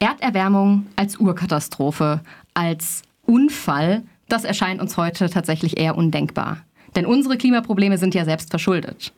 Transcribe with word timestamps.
Erderwärmung 0.00 0.86
als 0.96 1.18
Urkatastrophe, 1.18 2.20
als 2.54 3.02
Unfall, 3.26 4.02
das 4.28 4.44
erscheint 4.44 4.80
uns 4.80 4.96
heute 4.96 5.28
tatsächlich 5.28 5.78
eher 5.78 5.96
undenkbar. 5.96 6.58
Denn 6.96 7.06
unsere 7.06 7.36
Klimaprobleme 7.36 7.98
sind 7.98 8.14
ja 8.14 8.24
selbst 8.24 8.50
verschuldet. 8.50 9.12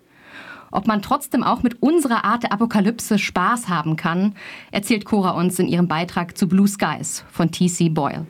Ob 0.73 0.87
man 0.87 1.01
trotzdem 1.01 1.45
auch 1.45 1.63
mit 1.63 1.83
unserer 1.83 2.25
Art 2.25 2.43
der 2.43 2.53
Apokalypse 2.53 3.19
Spaß 3.19 3.69
haben 3.69 3.97
kann, 3.97 4.35
erzählt 4.73 5.05
Cora 5.05 5.31
uns 5.31 5.59
in 5.59 5.69
ihrem 5.69 5.87
Beitrag 5.87 6.37
zu 6.37 6.49
Blue 6.49 6.67
Skies 6.67 7.25
von 7.31 7.51
T.C. 7.51 7.91
Boyle. 7.91 8.27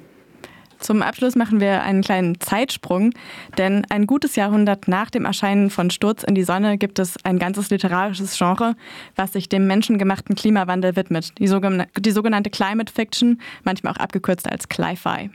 Zum 0.82 1.00
Abschluss 1.00 1.36
machen 1.36 1.60
wir 1.60 1.82
einen 1.82 2.02
kleinen 2.02 2.40
Zeitsprung, 2.40 3.12
denn 3.56 3.86
ein 3.88 4.06
gutes 4.06 4.34
Jahrhundert 4.34 4.88
nach 4.88 5.10
dem 5.10 5.24
Erscheinen 5.24 5.70
von 5.70 5.90
Sturz 5.90 6.24
in 6.24 6.34
die 6.34 6.42
Sonne 6.42 6.76
gibt 6.76 6.98
es 6.98 7.16
ein 7.24 7.38
ganzes 7.38 7.70
literarisches 7.70 8.36
Genre, 8.36 8.74
was 9.14 9.32
sich 9.32 9.48
dem 9.48 9.68
menschengemachten 9.68 10.34
Klimawandel 10.34 10.96
widmet, 10.96 11.38
die, 11.38 11.46
sogen 11.46 11.86
die 11.96 12.10
sogenannte 12.10 12.50
Climate 12.50 12.92
Fiction, 12.92 13.40
manchmal 13.62 13.92
auch 13.92 13.98
abgekürzt 13.98 14.50
als 14.50 14.68
Cli-Fi. 14.68 15.30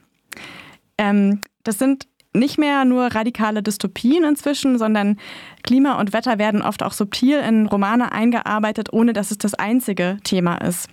Ähm, 0.97 1.41
das 1.63 1.79
sind 1.79 2.07
nicht 2.33 2.57
mehr 2.59 2.83
nur 2.83 3.05
radikale 3.15 3.63
Dystopien 3.63 4.25
inzwischen, 4.25 4.77
sondern 4.77 5.17
Klima 5.63 5.99
und 5.99 6.11
Wetter 6.11 6.39
werden 6.39 6.61
oft 6.61 6.83
auch 6.83 6.93
subtil 6.93 7.39
in 7.39 7.67
Romane 7.67 8.11
eingearbeitet, 8.11 8.91
ohne 8.91 9.13
dass 9.13 9.31
es 9.31 9.37
das 9.37 9.53
einzige 9.53 10.17
Thema 10.25 10.57
ist. 10.57 10.89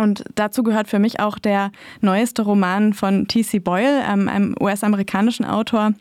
Und 0.00 0.24
dazu 0.34 0.62
gehört 0.62 0.88
für 0.88 0.98
mich 0.98 1.20
auch 1.20 1.38
der 1.38 1.72
neueste 2.00 2.40
Roman 2.40 2.94
von 2.94 3.28
T.C. 3.28 3.58
Boyle, 3.58 4.02
ähm, 4.10 4.30
einem 4.30 4.54
US-amerikanischen 4.58 5.44
Autor, 5.44 5.92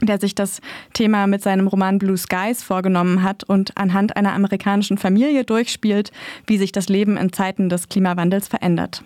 der 0.00 0.18
sich 0.18 0.34
das 0.34 0.60
Thema 0.94 1.28
mit 1.28 1.40
seinem 1.40 1.68
Roman 1.68 2.00
Blue 2.00 2.16
Skies 2.16 2.64
vorgenommen 2.64 3.22
hat 3.22 3.44
und 3.44 3.76
anhand 3.76 4.16
einer 4.16 4.32
amerikanischen 4.32 4.98
Familie 4.98 5.44
durchspielt, 5.44 6.10
wie 6.48 6.58
sich 6.58 6.72
das 6.72 6.88
Leben 6.88 7.16
in 7.16 7.32
Zeiten 7.32 7.68
des 7.68 7.88
Klimawandels 7.88 8.48
verändert. 8.48 9.04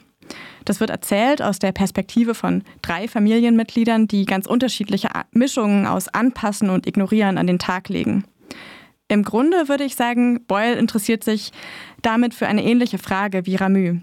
Das 0.64 0.80
wird 0.80 0.88
erzählt 0.88 1.42
aus 1.42 1.58
der 1.58 1.72
Perspektive 1.72 2.34
von 2.34 2.62
drei 2.80 3.08
Familienmitgliedern, 3.08 4.08
die 4.08 4.24
ganz 4.24 4.46
unterschiedliche 4.46 5.10
Mischungen 5.32 5.86
aus 5.86 6.08
Anpassen 6.08 6.70
und 6.70 6.86
Ignorieren 6.86 7.36
an 7.36 7.46
den 7.46 7.58
Tag 7.58 7.90
legen. 7.90 8.24
Im 9.08 9.22
Grunde 9.22 9.68
würde 9.68 9.84
ich 9.84 9.96
sagen, 9.96 10.46
Boyle 10.46 10.76
interessiert 10.76 11.24
sich 11.24 11.52
damit 12.00 12.32
für 12.32 12.46
eine 12.46 12.64
ähnliche 12.64 12.96
Frage 12.96 13.44
wie 13.44 13.56
Ramü. 13.56 14.00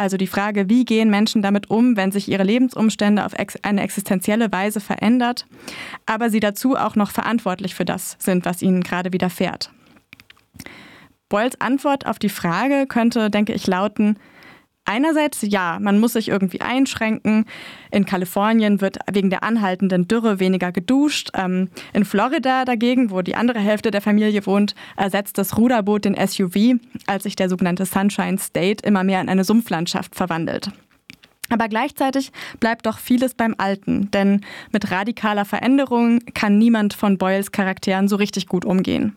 Also 0.00 0.16
die 0.16 0.26
Frage, 0.26 0.70
wie 0.70 0.86
gehen 0.86 1.10
Menschen 1.10 1.42
damit 1.42 1.68
um, 1.68 1.94
wenn 1.94 2.10
sich 2.10 2.26
ihre 2.26 2.42
Lebensumstände 2.42 3.22
auf 3.22 3.32
eine 3.60 3.82
existenzielle 3.82 4.50
Weise 4.50 4.80
verändert, 4.80 5.44
aber 6.06 6.30
sie 6.30 6.40
dazu 6.40 6.74
auch 6.74 6.96
noch 6.96 7.10
verantwortlich 7.10 7.74
für 7.74 7.84
das 7.84 8.16
sind, 8.18 8.46
was 8.46 8.62
ihnen 8.62 8.82
gerade 8.82 9.12
widerfährt. 9.12 9.70
Boyles 11.28 11.60
Antwort 11.60 12.06
auf 12.06 12.18
die 12.18 12.30
Frage 12.30 12.86
könnte, 12.86 13.28
denke 13.28 13.52
ich, 13.52 13.66
lauten, 13.66 14.16
Einerseits 14.84 15.42
ja, 15.42 15.78
man 15.80 16.00
muss 16.00 16.14
sich 16.14 16.28
irgendwie 16.28 16.60
einschränken. 16.60 17.44
In 17.90 18.06
Kalifornien 18.06 18.80
wird 18.80 18.98
wegen 19.12 19.30
der 19.30 19.44
anhaltenden 19.44 20.08
Dürre 20.08 20.40
weniger 20.40 20.72
geduscht. 20.72 21.30
Ähm, 21.34 21.68
in 21.92 22.04
Florida 22.04 22.64
dagegen, 22.64 23.10
wo 23.10 23.22
die 23.22 23.36
andere 23.36 23.60
Hälfte 23.60 23.90
der 23.90 24.00
Familie 24.00 24.44
wohnt, 24.46 24.74
ersetzt 24.96 25.38
das 25.38 25.56
Ruderboot 25.56 26.04
den 26.04 26.16
SUV, 26.16 26.80
als 27.06 27.22
sich 27.22 27.36
der 27.36 27.48
sogenannte 27.48 27.84
Sunshine 27.84 28.38
State 28.38 28.84
immer 28.84 29.04
mehr 29.04 29.20
in 29.20 29.28
eine 29.28 29.44
Sumpflandschaft 29.44 30.16
verwandelt. 30.16 30.72
Aber 31.50 31.68
gleichzeitig 31.68 32.32
bleibt 32.60 32.86
doch 32.86 32.98
vieles 32.98 33.34
beim 33.34 33.54
Alten, 33.58 34.10
denn 34.12 34.40
mit 34.72 34.90
radikaler 34.90 35.44
Veränderung 35.44 36.20
kann 36.32 36.58
niemand 36.58 36.94
von 36.94 37.18
Boyles 37.18 37.52
Charakteren 37.52 38.08
so 38.08 38.16
richtig 38.16 38.46
gut 38.46 38.64
umgehen. 38.64 39.16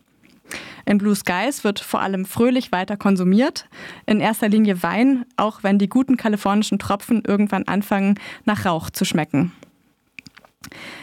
In 0.86 0.98
Blue 0.98 1.16
Skies 1.16 1.64
wird 1.64 1.80
vor 1.80 2.02
allem 2.02 2.26
fröhlich 2.26 2.72
weiter 2.72 2.98
konsumiert. 2.98 3.68
In 4.06 4.20
erster 4.20 4.50
Linie 4.50 4.84
Wein, 4.84 5.26
auch 5.38 5.64
wenn 5.64 5.80
die 5.80 5.90
guten 5.90 6.18
kalifornischen 6.18 6.80
Tropfen 6.80 7.24
irgendwann 7.26 7.68
anfangen, 7.68 8.20
nach 8.46 8.66
Rauch 8.66 8.90
zu 8.90 9.06
schmecken. 9.06 9.52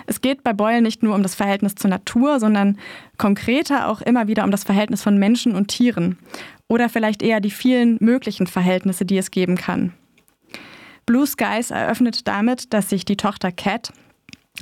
Es 0.06 0.20
geht 0.20 0.42
bei 0.42 0.52
Boyle 0.52 0.82
nicht 0.82 1.02
nur 1.02 1.14
um 1.14 1.22
das 1.22 1.34
Verhältnis 1.34 1.74
zur 1.74 1.90
Natur, 1.90 2.40
sondern 2.40 2.78
konkreter 3.18 3.88
auch 3.88 4.00
immer 4.00 4.26
wieder 4.26 4.44
um 4.44 4.50
das 4.50 4.64
Verhältnis 4.64 5.02
von 5.02 5.18
Menschen 5.18 5.54
und 5.54 5.68
Tieren. 5.68 6.18
Oder 6.68 6.88
vielleicht 6.88 7.22
eher 7.22 7.40
die 7.40 7.50
vielen 7.50 7.98
möglichen 8.00 8.46
Verhältnisse, 8.46 9.04
die 9.04 9.18
es 9.18 9.30
geben 9.30 9.56
kann. 9.56 9.92
Blue 11.06 11.26
Skies 11.26 11.70
eröffnet 11.70 12.28
damit, 12.28 12.72
dass 12.72 12.88
sich 12.88 13.04
die 13.04 13.16
Tochter 13.16 13.50
Cat 13.52 13.92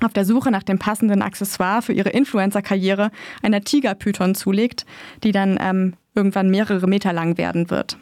auf 0.03 0.13
der 0.13 0.25
Suche 0.25 0.51
nach 0.51 0.63
dem 0.63 0.79
passenden 0.79 1.23
Accessoire 1.23 1.83
für 1.83 1.93
ihre 1.93 2.11
Influencer-Karriere 2.11 3.11
einer 3.43 3.63
Tigerpython 3.63 4.35
zulegt, 4.35 4.87
die 5.23 5.33
dann 5.33 5.59
ähm, 5.61 5.95
irgendwann 6.15 6.51
mehrere 6.51 6.87
Meter 6.87 7.13
lang 7.13 7.39
werden 7.39 7.71
wird. 7.71 7.99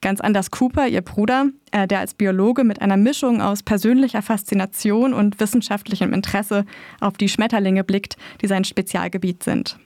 Ganz 0.00 0.20
anders 0.20 0.50
Cooper, 0.50 0.88
ihr 0.88 1.00
Bruder, 1.00 1.46
äh, 1.70 1.86
der 1.86 2.00
als 2.00 2.14
Biologe 2.14 2.64
mit 2.64 2.82
einer 2.82 2.96
Mischung 2.96 3.40
aus 3.40 3.62
persönlicher 3.62 4.20
Faszination 4.20 5.14
und 5.14 5.38
wissenschaftlichem 5.38 6.12
Interesse 6.12 6.64
auf 7.00 7.16
die 7.16 7.28
Schmetterlinge 7.28 7.84
blickt, 7.84 8.16
die 8.40 8.48
sein 8.48 8.64
Spezialgebiet 8.64 9.44
sind. 9.44 9.78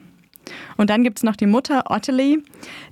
Und 0.77 0.89
dann 0.89 1.03
gibt 1.03 1.19
es 1.19 1.23
noch 1.23 1.35
die 1.35 1.45
Mutter 1.45 1.85
Ottilie, 1.89 2.39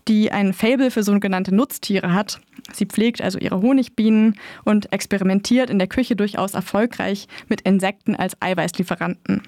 die 0.08 0.32
ein 0.32 0.54
Fable 0.54 0.92
für 0.92 1.04
sogenannte 1.04 1.54
Nutztiere 1.54 2.14
hat. 2.14 2.40
Sie 2.74 2.86
pflegt 2.86 3.22
also 3.22 3.40
ihre 3.40 3.62
Honigbienen 3.62 4.36
und 4.64 4.92
experimentiert 4.92 5.70
in 5.70 5.80
der 5.80 5.88
Küche 5.88 6.16
durchaus 6.16 6.54
erfolgreich 6.54 7.28
mit 7.48 7.62
Insekten 7.62 8.16
als 8.16 8.40
Eiweißlieferanten. 8.42 9.44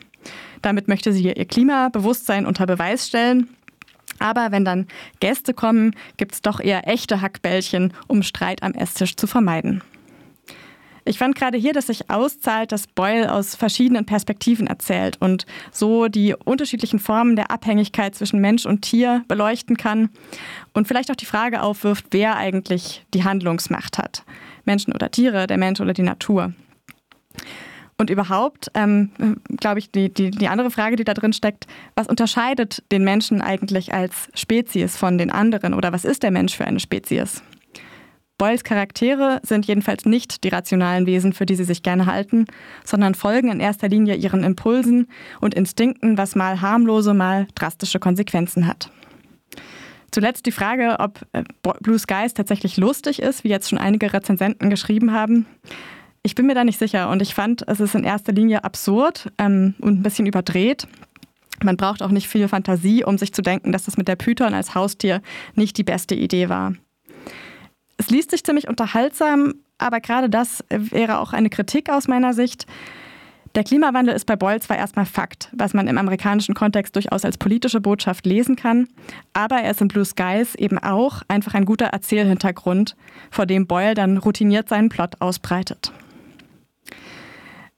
Damit 0.62 0.88
möchte 0.88 1.14
sie 1.14 1.26
ihr 1.26 1.46
Klimabewusstsein 1.46 2.46
unter 2.46 2.66
Beweis 2.66 3.08
stellen. 3.08 3.50
Aber 4.20 4.52
wenn 4.52 4.66
dann 4.66 4.88
Gäste 5.20 5.54
kommen, 5.54 5.96
gibt 6.18 6.34
es 6.34 6.42
doch 6.42 6.60
eher 6.60 6.88
echte 6.88 7.22
Hackbällchen, 7.22 7.94
um 8.08 8.24
Streit 8.24 8.64
am 8.64 8.74
Esstisch 8.74 9.16
zu 9.16 9.28
vermeiden. 9.28 9.84
Ich 11.08 11.18
fand 11.18 11.36
gerade 11.36 11.58
hier, 11.58 11.72
dass 11.72 11.88
sich 11.88 12.10
auszahlt, 12.10 12.74
dass 12.74 12.88
Boyle 12.88 13.32
aus 13.32 13.56
verschiedenen 13.56 14.06
Perspektiven 14.06 14.68
erzählt 14.68 15.16
und 15.22 15.46
so 15.72 16.10
die 16.10 16.36
unterschiedlichen 16.36 17.00
Formen 17.00 17.38
der 17.38 17.50
Abhängigkeit 17.50 18.14
zwischen 18.14 18.42
Mensch 18.42 18.66
und 18.66 18.82
Tier 18.82 19.24
beleuchten 19.30 19.78
kann 19.78 20.10
und 20.74 20.88
vielleicht 20.88 21.10
auch 21.10 21.16
die 21.16 21.26
Frage 21.26 21.62
aufwirft, 21.62 22.08
wer 22.12 22.36
eigentlich 22.36 23.06
die 23.14 23.24
Handlungsmacht 23.24 23.98
hat. 23.98 24.24
Menschen 24.66 24.94
oder 24.94 25.10
Tiere, 25.10 25.48
der 25.48 25.58
Mensch 25.58 25.80
oder 25.80 25.94
die 25.94 26.04
Natur. 26.04 26.52
Und 27.98 28.10
überhaupt, 28.10 28.70
ähm, 28.74 29.10
glaube 29.58 29.80
ich, 29.80 29.90
die, 29.90 30.14
die, 30.14 30.30
die 30.30 30.50
andere 30.50 30.70
Frage, 30.70 30.98
die 30.98 31.06
da 31.06 31.14
drin 31.14 31.34
steckt, 31.34 31.68
was 31.96 32.08
unterscheidet 32.08 32.84
den 32.92 33.04
Menschen 33.04 33.42
eigentlich 33.42 33.94
als 33.94 34.30
Spezies 34.36 34.98
von 34.98 35.18
den 35.18 35.32
anderen 35.32 35.74
oder 35.74 35.94
was 35.94 36.06
ist 36.06 36.22
der 36.22 36.32
Mensch 36.32 36.56
für 36.56 36.66
eine 36.66 36.80
Spezies? 36.80 37.42
Boyles 38.38 38.64
Charaktere 38.64 39.40
sind 39.42 39.66
jedenfalls 39.66 40.06
nicht 40.06 40.44
die 40.44 40.50
rationalen 40.50 41.08
Wesen, 41.08 41.34
für 41.34 41.48
die 41.48 41.56
sie 41.56 41.64
sich 41.64 41.82
gerne 41.82 42.06
halten, 42.06 42.46
sondern 42.86 43.16
folgen 43.16 43.50
in 43.52 43.60
erster 43.60 43.90
Linie 43.90 44.16
ihren 44.16 44.44
Impulsen 44.44 45.08
und 45.42 45.56
Instinkten, 45.56 46.20
was 46.20 46.36
mal 46.36 46.62
harmlose, 46.62 47.16
mal 47.16 47.48
drastische 47.56 48.00
Konsequenzen 48.00 48.68
hat. 48.68 48.92
Zuletzt 50.12 50.46
die 50.46 50.52
Frage, 50.52 50.98
ob 51.00 51.22
äh, 51.34 51.44
Blue 51.82 51.98
Skies 51.98 52.36
tatsächlich 52.36 52.78
lustig 52.78 53.22
ist, 53.22 53.44
wie 53.44 53.50
jetzt 53.50 53.70
schon 53.70 53.80
einige 53.80 54.14
Rezensenten 54.14 54.70
geschrieben 54.70 55.14
haben. 55.14 55.48
Ich 56.22 56.36
bin 56.36 56.46
mir 56.46 56.56
da 56.56 56.64
nicht 56.64 56.80
sicher 56.80 57.10
und 57.10 57.22
ich 57.22 57.34
fand, 57.34 57.68
es 57.68 57.80
ist 57.80 57.96
in 57.96 58.04
erster 58.04 58.34
Linie 58.34 58.64
absurd 58.64 59.32
ähm, 59.40 59.74
und 59.80 60.00
ein 60.00 60.04
bisschen 60.04 60.28
überdreht. 60.28 60.88
Man 61.64 61.76
braucht 61.76 62.04
auch 62.04 62.12
nicht 62.12 62.28
viel 62.28 62.48
Fantasie, 62.48 63.04
um 63.04 63.18
sich 63.18 63.34
zu 63.34 63.42
denken, 63.42 63.72
dass 63.72 63.86
das 63.86 63.98
mit 63.98 64.08
der 64.08 64.16
Python 64.16 64.54
als 64.54 64.76
Haustier 64.76 65.22
nicht 65.56 65.78
die 65.78 65.84
beste 65.84 66.14
Idee 66.14 66.50
war. 66.50 66.74
Es 67.98 68.10
liest 68.10 68.32
sich 68.32 68.44
ziemlich 68.44 68.68
unterhaltsam, 68.68 69.56
aber 69.78 70.00
gerade 70.00 70.30
das 70.30 70.64
wäre 70.70 71.20
auch 71.20 71.34
eine 71.34 71.50
Kritik 71.50 71.90
aus 71.90 72.08
meiner 72.08 72.34
Sicht. 72.34 72.66
Der 73.56 73.64
Klimawandel 73.64 74.14
ist 74.14 74.26
bei 74.26 74.36
Boyle 74.36 74.60
zwar 74.60 74.78
erstmal 74.78 75.08
Fakt, 75.08 75.50
was 75.52 75.74
man 75.74 75.88
im 75.88 75.98
amerikanischen 75.98 76.54
Kontext 76.54 76.96
durchaus 76.96 77.26
als 77.26 77.40
politische 77.40 77.82
Botschaft 77.82 78.28
lesen 78.28 78.56
kann, 78.56 78.88
aber 79.34 79.56
er 79.56 79.72
ist 79.72 79.82
in 79.82 79.88
Blue 79.88 80.06
Skies 80.06 80.54
eben 80.56 80.78
auch 80.78 81.24
einfach 81.28 81.56
ein 81.56 81.66
guter 81.66 81.88
Erzählhintergrund, 81.88 82.96
vor 83.32 83.48
dem 83.48 83.66
Boyle 83.66 83.96
dann 83.96 84.18
routiniert 84.18 84.70
seinen 84.70 84.90
Plot 84.90 85.22
ausbreitet. 85.22 85.92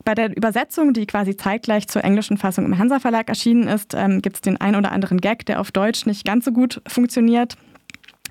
Bei 0.04 0.16
der 0.16 0.36
Übersetzung, 0.36 0.94
die 0.94 1.06
quasi 1.06 1.38
zeitgleich 1.38 1.88
zur 1.88 2.04
englischen 2.04 2.38
Fassung 2.38 2.66
im 2.66 2.78
Hansa 2.78 3.00
Verlag 3.00 3.30
erschienen 3.30 3.68
ist, 3.68 3.94
ähm, 3.94 4.22
gibt 4.22 4.38
es 4.38 4.42
den 4.42 4.58
ein 4.58 4.76
oder 4.76 4.92
anderen 4.92 5.22
Gag, 5.22 5.46
der 5.46 5.62
auf 5.62 5.72
Deutsch 5.72 6.06
nicht 6.06 6.26
ganz 6.26 6.46
so 6.46 6.52
gut 6.52 6.82
funktioniert. 6.88 7.56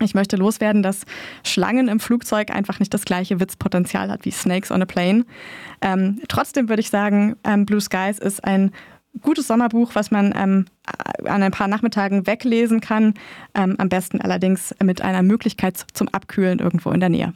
Ich 0.01 0.15
möchte 0.15 0.37
loswerden, 0.37 0.83
dass 0.83 1.05
Schlangen 1.45 1.89
im 1.89 2.01
Flugzeug 2.01 2.51
einfach 2.51 2.79
nicht 2.81 2.95
das 2.95 3.05
gleiche 3.05 3.41
Witzpotenzial 3.41 4.11
hat 4.11 4.25
wie 4.25 4.31
Snakes 4.31 4.71
on 4.71 4.83
a 4.83 4.87
Plane. 4.87 5.25
Ähm, 5.81 6.21
trotzdem 6.29 6.69
würde 6.69 6.81
ich 6.81 6.91
sagen, 6.91 7.37
ähm, 7.45 7.67
Blue 7.67 7.81
Skies 7.81 8.19
ist 8.19 8.45
ein 8.45 8.73
gutes 9.21 9.47
Sommerbuch, 9.47 9.95
was 9.95 10.11
man 10.11 10.33
ähm, 10.37 10.67
an 11.25 11.43
ein 11.43 11.51
paar 11.51 11.69
Nachmittagen 11.69 12.27
weglesen 12.27 12.81
kann. 12.81 13.15
Ähm, 13.55 13.77
am 13.79 13.89
besten 13.89 14.21
allerdings 14.21 14.75
mit 14.83 15.01
einer 15.03 15.23
Möglichkeit 15.23 15.83
zum 15.93 16.09
Abkühlen 16.09 16.59
irgendwo 16.59 16.91
in 16.91 17.01
der 17.01 17.09
Nähe. 17.09 17.33